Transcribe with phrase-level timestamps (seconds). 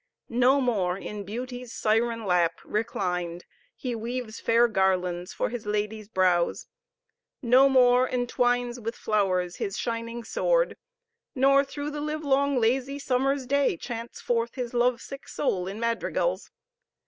[0.29, 6.65] No more in Beauty's siren lap reclined he weaves fair garlands for his lady's brows;
[7.43, 10.75] no more entwines with flowers his shining sword
[11.35, 16.49] nor through the livelong lazy summer's day chants forth his love sick soul in madrigals.